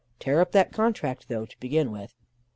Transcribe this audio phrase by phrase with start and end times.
[0.17, 2.15] Tear up that contract, though, to begin with.